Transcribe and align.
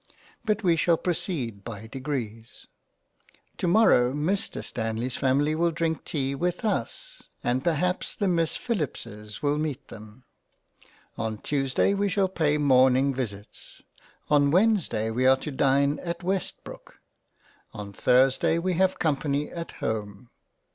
But 0.43 0.63
we 0.63 0.77
shall 0.77 0.97
proceed 0.97 1.63
by 1.63 1.85
degrees.— 1.85 2.65
Tomorrow 3.59 4.13
Mr 4.13 4.63
Stanly's 4.63 5.15
family 5.15 5.53
will 5.53 5.69
drink 5.69 6.05
tea 6.05 6.33
with 6.33 6.65
us, 6.65 7.29
and 7.43 7.63
perhaps 7.63 8.15
the 8.15 8.27
Miss 8.27 8.55
Phillips's 8.57 9.43
will 9.43 9.59
meet 9.59 9.89
them. 9.89 10.23
On 11.19 11.37
Tuesday 11.37 11.93
we 11.93 12.09
shall 12.09 12.29
pay 12.29 12.57
Morning 12.57 13.13
Visits— 13.13 13.83
On 14.31 14.49
Wednesday 14.49 15.11
we 15.11 15.27
are 15.27 15.37
to 15.37 15.51
dine 15.51 15.99
at 15.99 16.23
Westbrook. 16.23 16.99
On 17.71 17.93
Thursday 17.93 18.57
we 18.57 18.73
have 18.73 18.97
Company 18.97 19.51
at 19.51 19.73
home. 19.73 20.31